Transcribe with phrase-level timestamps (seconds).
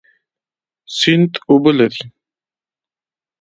[0.97, 2.03] سیند اوبه لري